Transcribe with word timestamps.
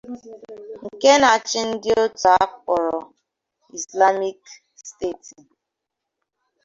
nke 0.95 1.11
na-achị 1.19 1.59
ndị 1.69 1.89
otu 2.03 2.27
a 2.41 2.45
kpọrọ 2.53 2.97
izlamik 3.77 4.41
steeti 4.87 5.35